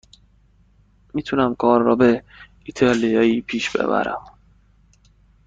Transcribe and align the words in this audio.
می 1.13 1.23
تونم 1.23 1.55
کارم 1.55 1.85
را 1.85 1.95
به 1.95 2.23
ایتالیایی 2.63 3.41
پیش 3.41 3.69
ببرم. 3.69 4.37